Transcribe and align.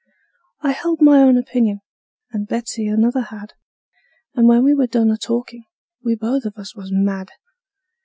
I 0.61 0.71
held 0.71 0.99
my 0.99 1.19
own 1.21 1.37
opinion, 1.37 1.81
and 2.31 2.47
Betsey 2.47 2.87
another 2.87 3.21
had; 3.21 3.53
And 4.33 4.47
when 4.47 4.63
we 4.63 4.73
were 4.73 4.87
done 4.87 5.11
a 5.11 5.15
talkin', 5.17 5.65
we 6.03 6.15
both 6.15 6.43
of 6.45 6.57
us 6.57 6.75
was 6.75 6.91
mad. 6.91 7.29